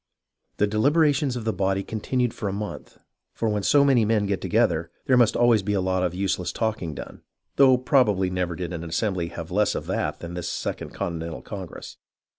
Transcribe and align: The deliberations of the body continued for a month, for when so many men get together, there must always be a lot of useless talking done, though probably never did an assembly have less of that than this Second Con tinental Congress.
The 0.57 0.65
deliberations 0.65 1.35
of 1.35 1.45
the 1.45 1.53
body 1.53 1.83
continued 1.83 2.33
for 2.33 2.49
a 2.49 2.53
month, 2.53 2.97
for 3.33 3.49
when 3.49 3.61
so 3.61 3.85
many 3.85 4.03
men 4.03 4.25
get 4.25 4.41
together, 4.41 4.89
there 5.05 5.15
must 5.15 5.35
always 5.35 5.61
be 5.61 5.73
a 5.73 5.79
lot 5.79 6.01
of 6.01 6.15
useless 6.15 6.51
talking 6.51 6.95
done, 6.95 7.21
though 7.57 7.77
probably 7.77 8.31
never 8.31 8.55
did 8.55 8.73
an 8.73 8.83
assembly 8.83 9.27
have 9.27 9.51
less 9.51 9.75
of 9.75 9.85
that 9.85 10.19
than 10.19 10.33
this 10.33 10.49
Second 10.49 10.89
Con 10.89 11.19
tinental 11.19 11.43
Congress. 11.43 11.97